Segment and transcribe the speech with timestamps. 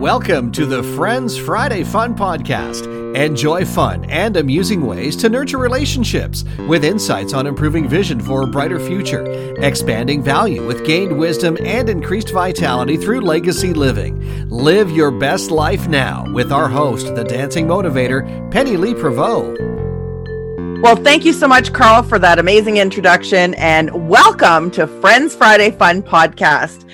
[0.00, 2.86] Welcome to the Friends Friday Fun Podcast.
[3.14, 8.46] Enjoy fun and amusing ways to nurture relationships with insights on improving vision for a
[8.46, 14.48] brighter future, expanding value with gained wisdom and increased vitality through legacy living.
[14.48, 19.60] Live your best life now with our host, the dancing motivator, Penny Lee Prevost.
[20.80, 25.72] Well, thank you so much, Carl, for that amazing introduction, and welcome to Friends Friday
[25.72, 26.86] Fun Podcast.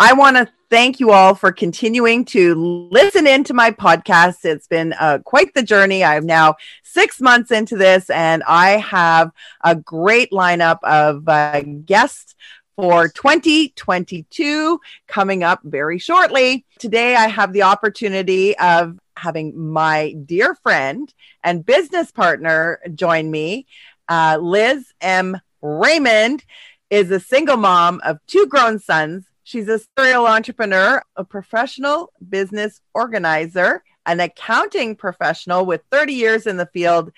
[0.00, 2.54] I want to thank you all for continuing to
[2.90, 4.44] listen into my podcast.
[4.44, 6.04] It's been uh, quite the journey.
[6.04, 9.30] I'm now six months into this, and I have
[9.64, 12.34] a great lineup of uh, guests
[12.76, 16.64] for 2022 coming up very shortly.
[16.78, 21.12] Today, I have the opportunity of having my dear friend
[21.42, 23.66] and business partner join me.
[24.08, 25.40] Uh, Liz M.
[25.60, 26.44] Raymond
[26.88, 32.82] is a single mom of two grown sons She's a serial entrepreneur, a professional business
[32.92, 37.12] organizer, an accounting professional with 30 years in the field,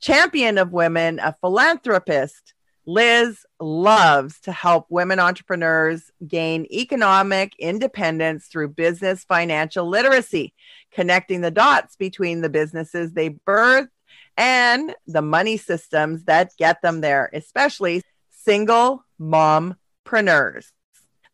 [0.00, 2.54] champion of women, a philanthropist.
[2.86, 10.54] Liz loves to help women entrepreneurs gain economic independence through business financial literacy,
[10.90, 13.90] connecting the dots between the businesses they birth
[14.38, 20.70] and the money systems that get them there, especially single mompreneurs.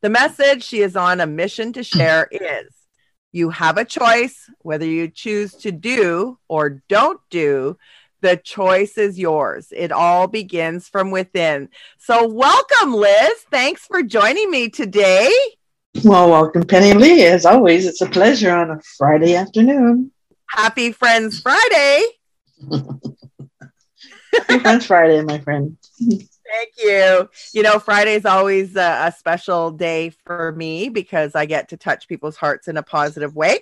[0.02, 2.72] The message she is on a mission to share is
[3.32, 7.76] you have a choice whether you choose to do or don't do.
[8.22, 9.68] The choice is yours.
[9.76, 11.68] It all begins from within.
[11.98, 13.44] So, welcome, Liz.
[13.50, 15.30] Thanks for joining me today.
[16.02, 17.24] Well, welcome, Penny Lee.
[17.24, 20.12] As always, it's a pleasure on a Friday afternoon.
[20.48, 22.04] Happy Friends Friday.
[24.32, 25.76] Happy Friends Friday, my friend.
[26.50, 27.28] Thank you.
[27.52, 31.76] You know, Friday is always a, a, special day for me because I get to
[31.76, 33.60] touch people's hearts in a positive way.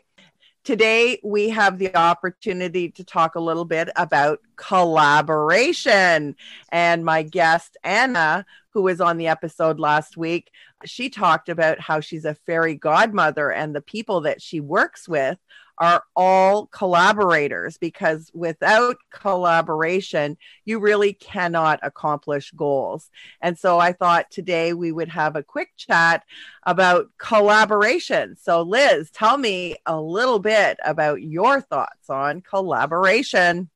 [0.65, 6.35] Today, we have the opportunity to talk a little bit about collaboration.
[6.73, 10.51] And my guest, Anna, who was on the episode last week,
[10.85, 15.39] she talked about how she's a fairy godmother and the people that she works with
[15.79, 23.11] are all collaborators because without collaboration, you really cannot accomplish goals.
[23.41, 26.25] And so I thought today we would have a quick chat
[26.65, 28.37] about collaboration.
[28.41, 33.71] So, Liz, tell me a little bit about your thoughts on collaboration.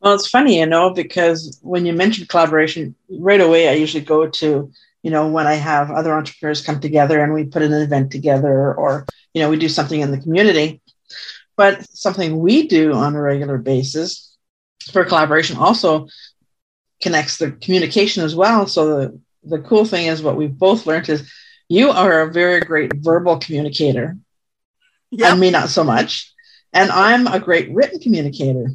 [0.00, 4.26] Well, it's funny, you know, because when you mention collaboration, right away I usually go
[4.28, 4.72] to,
[5.02, 8.74] you know, when I have other entrepreneurs come together and we put an event together
[8.74, 10.80] or, you know, we do something in the community.
[11.56, 14.36] But something we do on a regular basis
[14.90, 16.08] for collaboration also
[17.02, 18.66] connects the communication as well.
[18.66, 21.30] So the, the cool thing is what we've both learned is
[21.68, 24.16] you are a very great verbal communicator.
[25.10, 25.30] Yep.
[25.30, 26.32] And me not so much.
[26.72, 28.70] And I'm a great written communicator.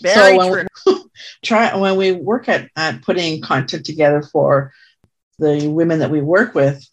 [0.00, 0.66] Very so when true.
[0.86, 1.04] We
[1.44, 4.72] try when we work at, at putting content together for
[5.38, 6.86] the women that we work with,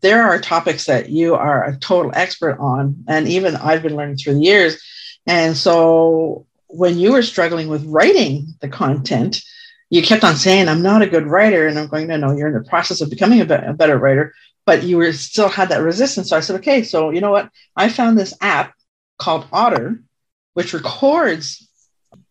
[0.00, 4.16] there are topics that you are a total expert on, and even I've been learning
[4.16, 4.82] through the years.
[5.26, 9.42] And so when you were struggling with writing the content,
[9.90, 11.66] you kept on saying, I'm not a good writer.
[11.66, 13.98] And I'm going, no, no, you're in the process of becoming a, be- a better
[13.98, 14.32] writer,
[14.64, 16.30] but you were still had that resistance.
[16.30, 17.50] So I said, okay, so you know what?
[17.76, 18.74] I found this app
[19.18, 20.00] called Otter,
[20.54, 21.68] which records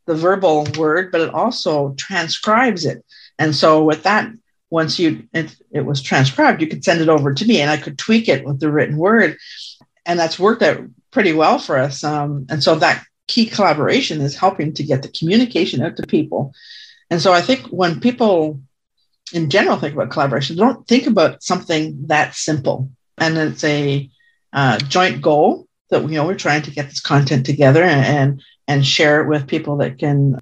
[0.08, 3.06] the verbal word, but it also transcribes it.
[3.38, 4.32] And so with that,
[4.70, 7.78] once you it, it was transcribed, you could send it over to me and I
[7.78, 9.38] could tweak it with the written word.
[10.06, 10.82] And that's worked out
[11.12, 12.04] pretty well for us.
[12.04, 16.54] Um, and so that key collaboration is helping to get the communication out to people.
[17.10, 18.62] And so I think when people
[19.34, 22.90] in general think about collaboration, don't think about something that simple.
[23.18, 24.10] And it's a
[24.54, 28.86] uh, joint goal that you know we're trying to get this content together and and
[28.86, 30.40] share it with people that can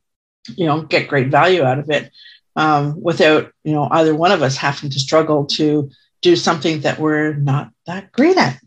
[0.55, 2.11] you know get great value out of it
[2.57, 5.89] um, without you know either one of us having to struggle to
[6.21, 8.59] do something that we're not that great at.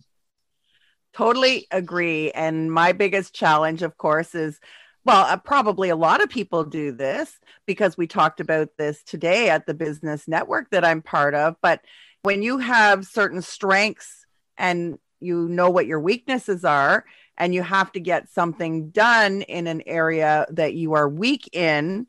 [1.12, 2.30] Totally agree.
[2.30, 4.58] And my biggest challenge of course is
[5.04, 9.50] well uh, probably a lot of people do this because we talked about this today
[9.50, 11.56] at the business network that i'm part of.
[11.60, 11.80] But
[12.22, 14.24] when you have certain strengths
[14.56, 17.04] and you know what your weaknesses are
[17.36, 22.06] and you have to get something done in an area that you are weak in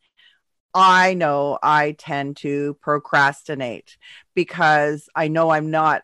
[0.73, 3.97] I know I tend to procrastinate
[4.35, 6.03] because I know I'm not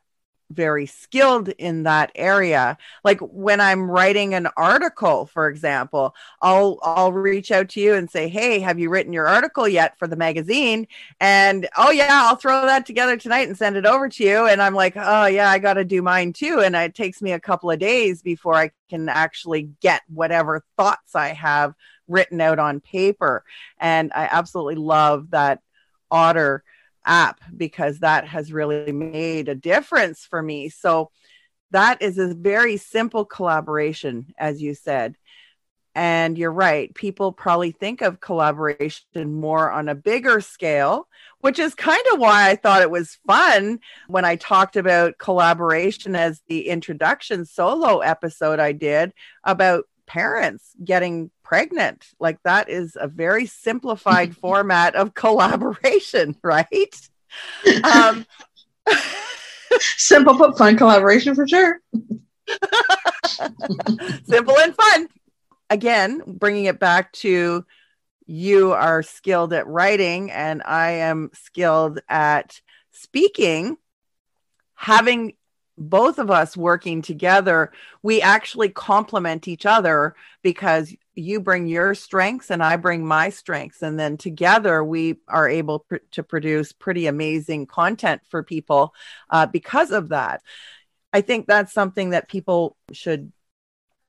[0.52, 2.78] very skilled in that area.
[3.04, 8.10] Like when i'm writing an article for example i'll i'll reach out to you and
[8.10, 10.88] say hey have you written your article yet for the magazine?
[11.20, 14.48] And oh yeah i'll throw that together tonight and send it over to you.
[14.48, 16.62] And i'm like oh yeah i got to do mine too.
[16.64, 21.16] And it takes me a couple of days before i can actually get whatever thoughts
[21.16, 21.74] i have
[22.08, 23.44] written out on paper
[23.80, 25.62] and i absolutely love that
[26.10, 26.64] otter
[27.08, 30.70] app because that has really made a difference for me.
[30.70, 31.10] So
[31.72, 35.16] that is a very simple collaboration, as you said.
[35.96, 41.08] And you're right, people probably think of collaboration more on a bigger scale,
[41.40, 46.16] which is kind of why I thought it was fun when I talked about collaboration
[46.16, 49.12] as the introduction solo episode I did
[49.44, 52.08] about parents getting pregnant.
[52.20, 57.10] Like that is a very simplified format of collaboration, right?
[57.84, 58.26] Um,
[59.80, 61.82] Simple but fun collaboration for sure.
[64.26, 65.10] Simple and fun.
[65.70, 67.66] Again, bringing it back to
[68.26, 72.62] you are skilled at writing and I am skilled at
[72.92, 73.78] speaking.
[74.76, 75.34] Having
[75.78, 77.72] both of us working together,
[78.02, 83.82] we actually complement each other because you bring your strengths and I bring my strengths.
[83.82, 88.94] And then together we are able pr- to produce pretty amazing content for people
[89.30, 90.42] uh, because of that.
[91.14, 93.32] I think that's something that people should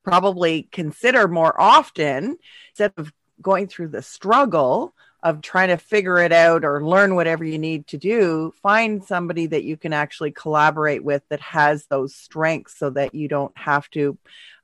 [0.05, 2.39] probably consider more often
[2.71, 3.13] instead of
[3.43, 7.87] going through the struggle of trying to figure it out or learn whatever you need
[7.89, 12.91] to do, find somebody that you can actually collaborate with that has those strengths so
[12.91, 14.17] that you don't have to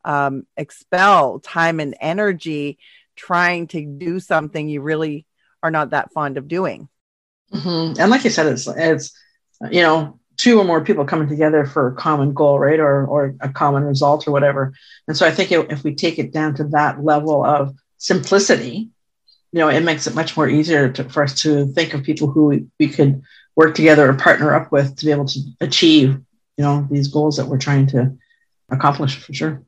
[0.04, 2.78] um, expel time and energy
[3.16, 5.26] trying to do something you really
[5.62, 6.88] are not that fond of doing.
[7.52, 8.00] Mm-hmm.
[8.00, 9.12] And like you said, it's it's
[9.70, 13.34] you know two or more people coming together for a common goal, right, or or
[13.40, 14.74] a common result or whatever.
[15.08, 18.90] And so I think it, if we take it down to that level of simplicity,
[19.54, 22.28] you know, it makes it much more easier to, for us to think of people
[22.28, 23.22] who we, we could
[23.54, 26.20] work together or partner up with to be able to achieve,
[26.56, 28.18] you know, these goals that we're trying to
[28.68, 29.62] accomplish for sure.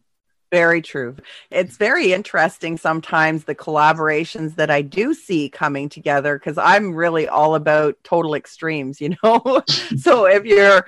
[0.51, 1.15] Very true.
[1.53, 7.29] It's very interesting sometimes the collaborations that I do see coming together because I'm really
[7.29, 9.63] all about total extremes, you know?
[9.97, 10.85] so if you're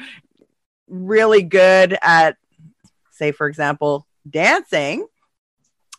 [0.89, 2.37] really good at,
[3.13, 5.07] say, for example, dancing,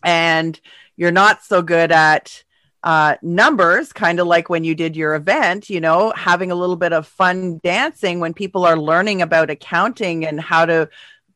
[0.04, 0.60] and
[0.98, 2.44] you're not so good at
[2.84, 6.76] uh, numbers, kind of like when you did your event, you know, having a little
[6.76, 10.90] bit of fun dancing when people are learning about accounting and how to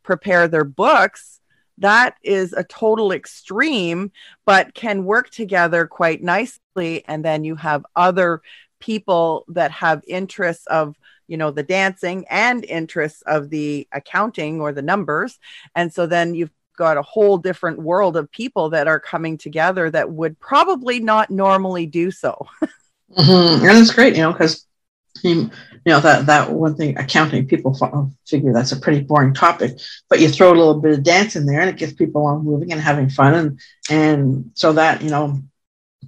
[0.04, 1.34] prepare their books
[1.80, 4.12] that is a total extreme,
[4.46, 7.04] but can work together quite nicely.
[7.08, 8.42] And then you have other
[8.80, 10.96] people that have interests of
[11.28, 15.40] you know the dancing and interests of the accounting or the numbers
[15.74, 19.90] and so then you've got a whole different world of people that are coming together
[19.90, 22.48] that would probably not normally do so
[23.18, 23.66] mm-hmm.
[23.66, 24.66] and it's great you know because
[25.24, 25.50] you,
[25.86, 27.78] know that that one thing accounting people
[28.26, 29.78] figure that's a pretty boring topic
[30.10, 32.44] but you throw a little bit of dance in there and it gets people on
[32.44, 33.60] moving and having fun and
[33.90, 35.40] and so that you know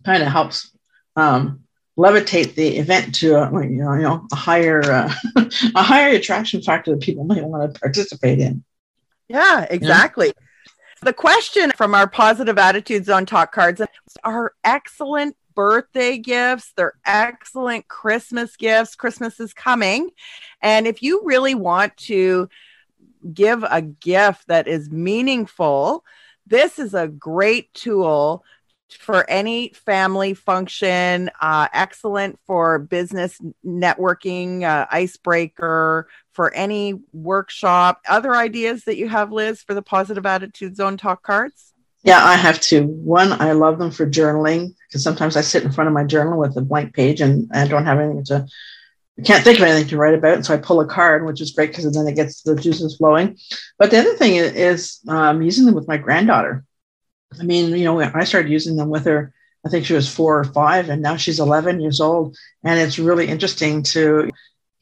[0.03, 0.71] kind of helps
[1.15, 1.61] um,
[1.97, 5.13] levitate the event to a, you know, you know a higher uh,
[5.75, 8.63] a higher attraction factor that people might want to participate in
[9.27, 10.33] yeah exactly?
[11.05, 13.79] The question from our positive attitude zone talk cards
[14.23, 18.95] are excellent birthday gifts, they're excellent Christmas gifts.
[18.95, 20.09] Christmas is coming.
[20.63, 22.49] And if you really want to
[23.31, 26.03] give a gift that is meaningful,
[26.47, 28.43] this is a great tool
[28.89, 38.01] for any family function, uh, excellent for business networking, uh, icebreaker, for any workshop.
[38.07, 41.73] Other ideas that you have, Liz, for the Positive Attitude Zone talk cards?
[42.03, 42.83] Yeah, I have two.
[42.83, 46.37] One, I love them for journaling because sometimes I sit in front of my journal
[46.37, 48.45] with a blank page and I don't have anything to,
[49.17, 50.35] I can't think of anything to write about.
[50.35, 52.97] And so I pull a card, which is great because then it gets the juices
[52.97, 53.37] flowing.
[53.79, 56.63] But the other thing is, um, using them with my granddaughter.
[57.39, 59.33] I mean, you know, I started using them with her.
[59.65, 62.37] I think she was four or five, and now she's 11 years old.
[62.63, 64.29] And it's really interesting to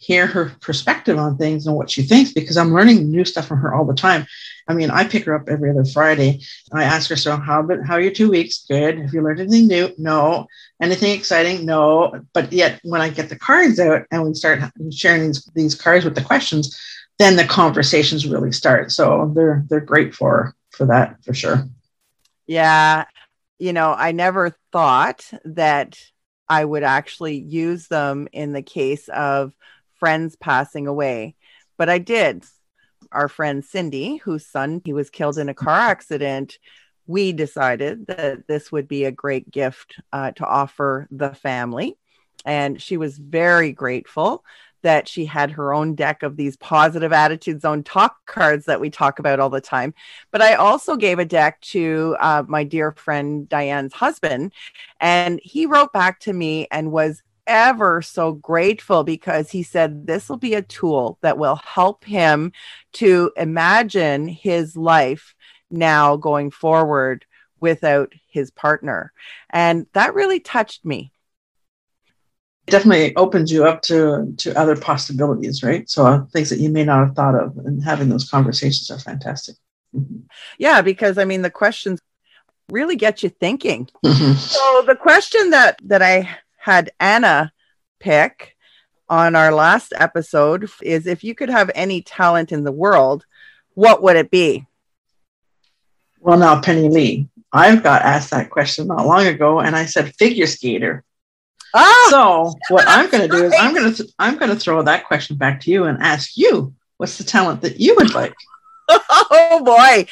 [0.03, 3.59] hear her perspective on things and what she thinks because I'm learning new stuff from
[3.59, 4.25] her all the time.
[4.67, 6.41] I mean, I pick her up every other Friday.
[6.73, 8.65] I ask her, "So how but how are your two weeks?
[8.67, 9.00] Good.
[9.00, 9.93] Have you learned anything new?
[9.97, 10.47] No.
[10.81, 11.65] Anything exciting?
[11.65, 12.21] No.
[12.33, 14.59] But yet, when I get the cards out and we start
[14.91, 16.77] sharing these, these cards with the questions,
[17.19, 18.91] then the conversations really start.
[18.91, 21.67] So they're they're great for for that for sure.
[22.47, 23.05] Yeah,
[23.59, 25.97] you know, I never thought that
[26.50, 29.53] I would actually use them in the case of
[30.00, 31.35] friends passing away,
[31.77, 32.45] but I did.
[33.12, 36.59] our friend Cindy, whose son he was killed in a car accident,
[37.07, 41.97] we decided that this would be a great gift uh, to offer the family.
[42.45, 44.43] And she was very grateful
[44.83, 48.89] that she had her own deck of these positive attitude zone talk cards that we
[48.89, 49.93] talk about all the time.
[50.31, 54.53] But I also gave a deck to uh, my dear friend Diane's husband,
[54.99, 60.29] and he wrote back to me and was ever so grateful because he said this
[60.29, 62.51] will be a tool that will help him
[62.93, 65.35] to imagine his life
[65.69, 67.25] now going forward
[67.59, 69.11] without his partner.
[69.49, 71.11] And that really touched me.
[72.67, 75.89] It definitely opens you up to, to other possibilities, right?
[75.89, 79.00] So uh, things that you may not have thought of, and having those conversations are
[79.00, 79.55] fantastic.
[79.93, 80.20] Mm-hmm.
[80.58, 82.00] Yeah, because I mean, the questions
[82.72, 83.89] really get you thinking.
[84.05, 84.34] Mm-hmm.
[84.34, 87.51] So the question that that I had Anna
[88.00, 88.55] pick
[89.10, 93.25] on our last episode is if you could have any talent in the world,
[93.74, 94.65] what would it be?
[96.20, 100.15] Well, now, Penny Lee, I've got asked that question not long ago, and I said
[100.15, 101.03] figure skater.
[101.74, 104.84] Oh, so what I'm going to do is I'm going to I'm going to throw
[104.84, 108.34] that question back to you and ask you what's the talent that you would like.
[108.89, 110.06] oh boy,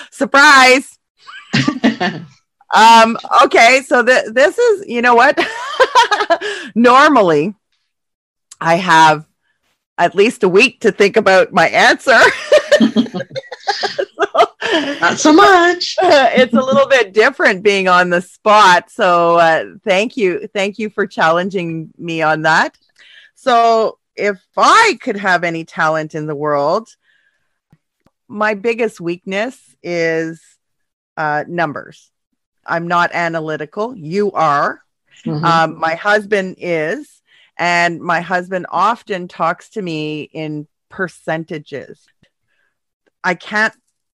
[0.10, 0.98] surprise!
[2.74, 5.38] um, okay, so th- this is you know what?
[6.74, 7.54] Normally,
[8.60, 9.26] I have
[9.98, 12.20] at least a week to think about my answer.
[15.00, 15.96] Not so much.
[16.02, 18.90] it's a little bit different being on the spot.
[18.90, 20.48] So uh, thank you.
[20.52, 22.76] Thank you for challenging me on that.
[23.34, 26.88] So if I could have any talent in the world,
[28.28, 30.42] my biggest weakness is
[31.16, 32.10] uh, numbers.
[32.66, 33.96] I'm not analytical.
[33.96, 34.82] You are.
[35.24, 35.44] Mm-hmm.
[35.44, 37.22] Um, my husband is.
[37.58, 42.06] And my husband often talks to me in percentages.
[43.24, 43.74] I can't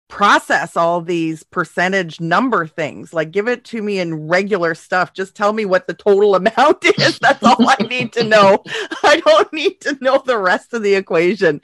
[0.08, 3.12] process all these percentage number things.
[3.12, 5.12] Like, give it to me in regular stuff.
[5.12, 7.18] Just tell me what the total amount is.
[7.18, 8.62] That's all I need to know.
[9.02, 11.60] I don't need to know the rest of the equation.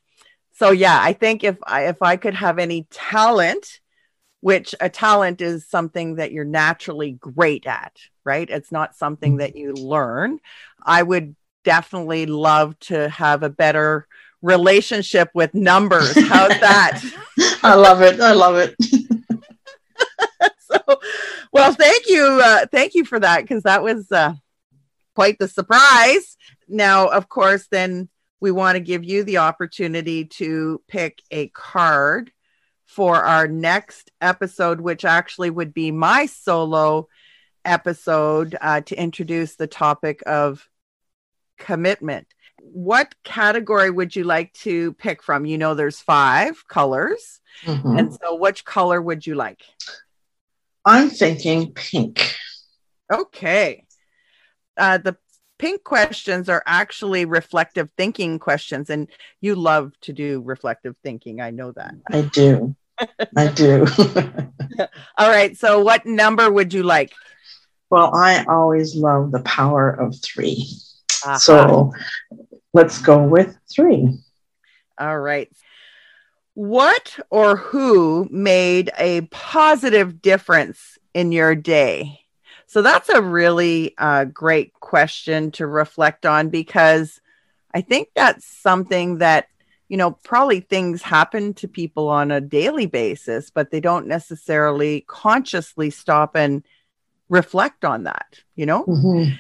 [0.52, 3.80] So, yeah, I think if I if I could have any talent,
[4.40, 8.48] which a talent is something that you're naturally great at, right?
[8.48, 10.38] It's not something that you learn.
[10.82, 11.34] I would
[11.64, 14.06] definitely love to have a better
[14.44, 16.14] relationship with numbers.
[16.14, 17.02] How's that?
[17.62, 18.20] I love it.
[18.20, 18.76] I love it.
[20.58, 20.78] so,
[21.50, 22.40] well, thank you.
[22.44, 24.34] Uh, thank you for that because that was uh,
[25.14, 26.36] quite the surprise.
[26.68, 32.30] Now, of course, then we want to give you the opportunity to pick a card
[32.84, 37.08] for our next episode, which actually would be my solo
[37.64, 40.68] episode uh, to introduce the topic of
[41.56, 42.26] commitment
[42.72, 45.46] what category would you like to pick from?
[45.46, 47.40] You know, there's five colors.
[47.64, 47.98] Mm-hmm.
[47.98, 49.62] And so, which color would you like?
[50.84, 52.34] I'm thinking pink.
[53.12, 53.86] Okay.
[54.76, 55.16] Uh, the
[55.58, 59.08] pink questions are actually reflective thinking questions, and
[59.40, 61.40] you love to do reflective thinking.
[61.40, 61.94] I know that.
[62.10, 62.74] I do.
[63.36, 63.86] I do.
[65.18, 65.56] All right.
[65.56, 67.12] So, what number would you like?
[67.90, 70.66] Well, I always love the power of 3
[71.24, 71.38] uh-huh.
[71.38, 71.92] So
[72.74, 74.10] let's go with three.
[74.98, 75.50] All right.
[76.52, 82.20] What or who made a positive difference in your day?
[82.66, 87.20] So that's a really uh, great question to reflect on because
[87.72, 89.48] I think that's something that,
[89.88, 95.04] you know, probably things happen to people on a daily basis, but they don't necessarily
[95.08, 96.64] consciously stop and
[97.28, 98.84] reflect on that, you know?
[98.84, 99.34] Mm-hmm.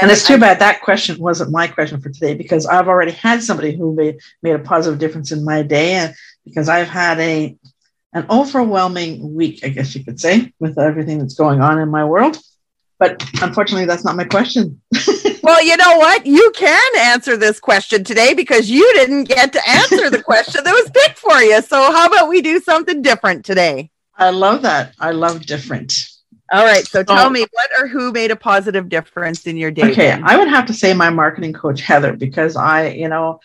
[0.00, 3.42] And, it's too bad that question wasn't my question for today because I've already had
[3.42, 5.92] somebody who made, made a positive difference in my day.
[5.92, 7.56] And because I've had a
[8.14, 12.04] an overwhelming week, I guess you could say, with everything that's going on in my
[12.04, 12.38] world.
[12.98, 14.80] But unfortunately, that's not my question.
[15.42, 16.24] well, you know what?
[16.24, 20.72] You can answer this question today because you didn't get to answer the question that
[20.72, 21.60] was picked for you.
[21.62, 23.90] So, how about we do something different today?
[24.16, 24.94] I love that.
[25.00, 25.92] I love different.
[26.52, 26.86] All right.
[26.86, 27.30] So tell oh.
[27.30, 29.90] me what or who made a positive difference in your day?
[29.90, 30.12] Okay.
[30.12, 33.40] I would have to say my marketing coach, Heather, because I, you know,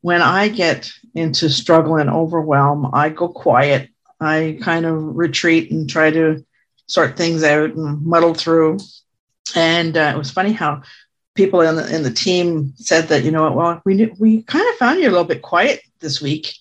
[0.00, 3.90] when I get into struggle and overwhelm, I go quiet.
[4.20, 6.44] I kind of retreat and try to
[6.86, 8.78] sort things out and muddle through.
[9.54, 10.82] And uh, it was funny how
[11.34, 14.76] people in the, in the team said that, you know, well, we, we kind of
[14.76, 16.54] found you a little bit quiet this week.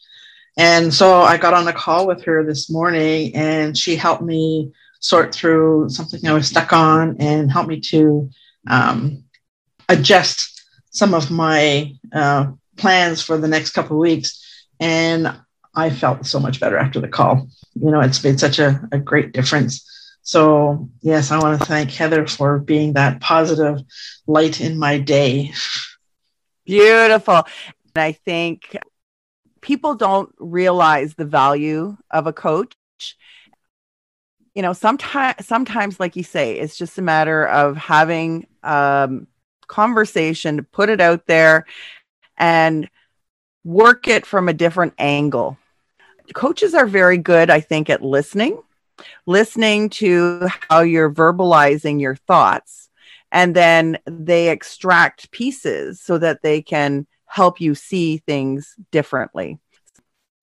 [0.58, 4.72] And so I got on a call with her this morning and she helped me
[5.06, 8.28] sort through something I was stuck on and help me to
[8.68, 9.24] um,
[9.88, 14.42] adjust some of my uh, plans for the next couple of weeks.
[14.80, 15.32] And
[15.76, 17.48] I felt so much better after the call.
[17.76, 19.88] You know, it's made such a, a great difference.
[20.24, 23.82] So, yes, I want to thank Heather for being that positive
[24.26, 25.52] light in my day.
[26.66, 27.44] Beautiful.
[27.94, 28.76] And I think
[29.62, 32.74] people don't realize the value of a coach.
[34.56, 39.28] You know, sometimes, sometimes, like you say, it's just a matter of having um,
[39.68, 41.66] conversation, put it out there,
[42.38, 42.90] and
[43.66, 45.58] work it from a different angle.
[46.34, 48.62] Coaches are very good, I think, at listening,
[49.26, 52.90] listening to how you're verbalizing your thoughts,
[53.32, 59.60] and then they extract pieces so that they can help you see things differently.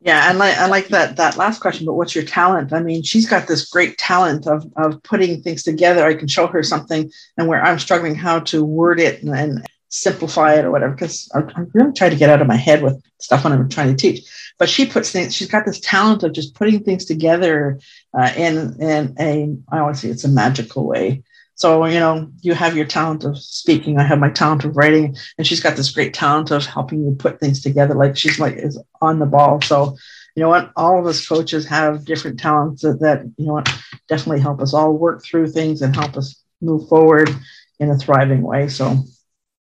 [0.05, 2.73] Yeah, and like I like that that last question, but what's your talent?
[2.73, 6.05] I mean, she's got this great talent of of putting things together.
[6.05, 9.65] I can show her something and where I'm struggling how to word it and, and
[9.91, 12.83] simplify it or whatever, because I'm, I'm really trying to get out of my head
[12.83, 14.29] with stuff when I'm trying to teach.
[14.59, 17.79] But she puts things, she's got this talent of just putting things together
[18.19, 21.23] uh, in, in a, I always say it's a magical way.
[21.55, 23.99] So, you know, you have your talent of speaking.
[23.99, 27.15] I have my talent of writing, and she's got this great talent of helping you
[27.15, 27.95] put things together.
[27.95, 29.61] Like she's like is on the ball.
[29.61, 29.97] So,
[30.35, 30.73] you know what?
[30.77, 33.69] All of us coaches have different talents that, that you know what
[34.09, 37.31] definitely help us all work through things and help us move forward
[37.79, 38.69] in a thriving way.
[38.69, 38.97] So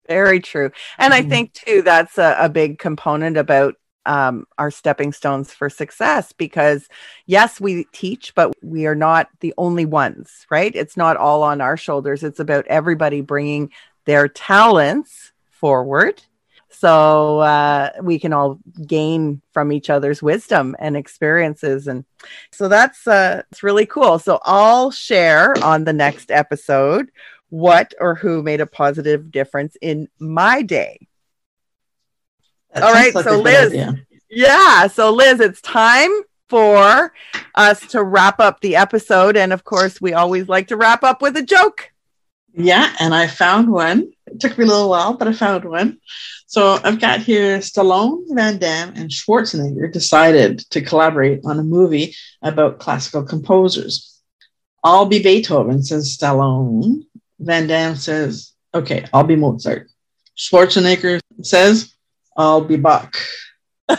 [0.07, 0.71] very true.
[0.97, 1.25] And mm-hmm.
[1.25, 3.75] I think too that's a, a big component about
[4.07, 6.87] um, our stepping stones for success because
[7.25, 10.75] yes we teach but we are not the only ones right?
[10.75, 12.23] It's not all on our shoulders.
[12.23, 13.71] It's about everybody bringing
[14.05, 16.21] their talents forward.
[16.69, 21.87] So uh, we can all gain from each other's wisdom and experiences.
[21.87, 22.05] And
[22.51, 24.19] so that's uh, it's really cool.
[24.19, 27.11] So i'll share on the next episode
[27.49, 31.07] what or who made a positive difference in my day.
[32.81, 33.73] All right, like so Liz.
[34.29, 36.11] Yeah, so Liz, it's time
[36.49, 37.13] for
[37.55, 39.37] us to wrap up the episode.
[39.37, 41.91] And of course, we always like to wrap up with a joke.
[42.53, 44.11] Yeah, and I found one.
[44.25, 45.99] It took me a little while, but I found one.
[46.47, 52.15] So I've got here Stallone, Van Damme, and Schwarzenegger decided to collaborate on a movie
[52.41, 54.21] about classical composers.
[54.83, 57.05] I'll be Beethoven, says Stallone.
[57.39, 59.89] Van Damme says, okay, I'll be Mozart.
[60.37, 61.93] Schwarzenegger says,
[62.37, 63.17] I'll be Bach.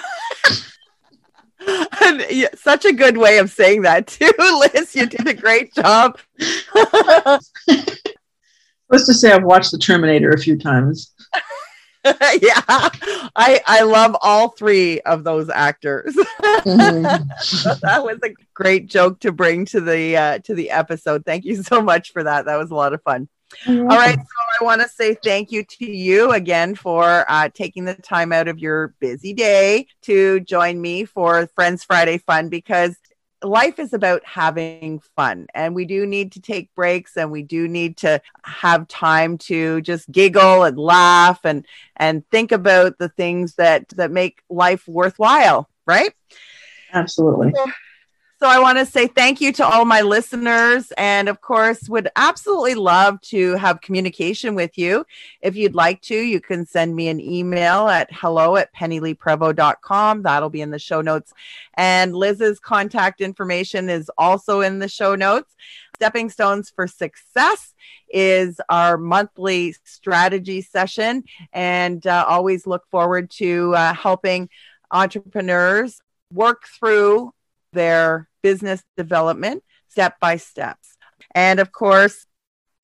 [2.31, 4.31] yeah, such a good way of saying that too,
[4.75, 4.95] Liz.
[4.95, 6.19] You did a great job.
[8.91, 11.13] Let's just say I've watched The Terminator a few times.
[12.05, 16.15] yeah, I I love all three of those actors.
[16.15, 17.81] mm-hmm.
[17.83, 21.27] that was a great joke to bring to the uh, to the episode.
[21.27, 22.47] Thank you so much for that.
[22.47, 23.29] That was a lot of fun.
[23.67, 24.25] All right, so
[24.61, 28.49] I want to say thank you to you again for uh, taking the time out
[28.49, 32.97] of your busy day to join me for Friends Friday Fun because
[33.43, 37.69] life is about having fun and we do need to take breaks and we do
[37.69, 43.55] need to have time to just giggle and laugh and and think about the things
[43.55, 46.13] that that make life worthwhile right?
[46.93, 47.53] Absolutely.
[47.57, 47.67] So,
[48.41, 52.09] so I want to say thank you to all my listeners and of course would
[52.15, 55.05] absolutely love to have communication with you.
[55.41, 60.23] If you'd like to, you can send me an email at hello at pennyleeprevost.com.
[60.23, 61.33] That'll be in the show notes.
[61.75, 65.57] And Liz's contact information is also in the show notes.
[65.97, 67.75] Stepping Stones for Success
[68.09, 74.49] is our monthly strategy session and uh, always look forward to uh, helping
[74.93, 76.01] entrepreneurs
[76.33, 77.33] work through
[77.79, 80.97] their business development step by steps.
[81.35, 82.27] And of course,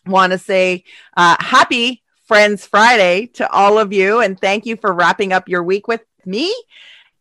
[0.06, 0.84] want to say
[1.16, 4.20] uh, happy Friends Friday to all of you.
[4.20, 6.54] And thank you for wrapping up your week with me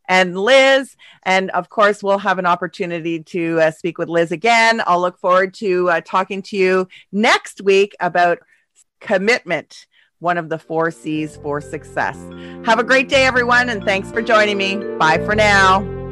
[0.08, 0.96] and Liz.
[1.24, 4.82] And of course, we'll have an opportunity to uh, speak with Liz again.
[4.86, 8.40] I'll look forward to uh, talking to you next week about
[9.02, 9.88] commitment,
[10.20, 12.18] one of the four C's for success.
[12.66, 13.70] Have a great day, everyone.
[13.70, 14.76] And thanks for joining me.
[14.98, 16.03] Bye for now.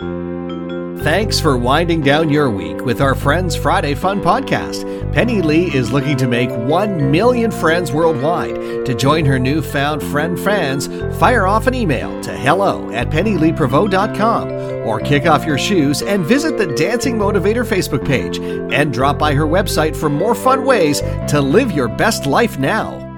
[1.04, 4.84] Thanks for winding down your week with our Friends Friday Fun podcast.
[5.14, 8.86] Penny Lee is looking to make 1 million friends worldwide.
[8.86, 10.86] To join her newfound friend fans,
[11.18, 14.52] fire off an email to hello at pennyleeprevost.com
[14.88, 19.34] or kick off your shoes and visit the Dancing Motivator Facebook page and drop by
[19.34, 23.11] her website for more fun ways to live your best life now.